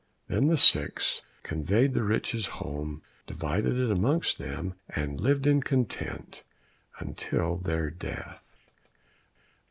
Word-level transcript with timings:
Then 0.29 0.47
the 0.47 0.57
six 0.57 1.21
conveyed 1.43 1.93
the 1.93 2.01
riches 2.01 2.47
home, 2.57 3.03
divided 3.27 3.77
it 3.77 3.91
amongst 3.91 4.39
them, 4.39 4.73
and 4.89 5.21
lived 5.21 5.45
in 5.45 5.61
content 5.61 6.41
until 6.99 7.55
their 7.57 7.91
death. 7.91 8.55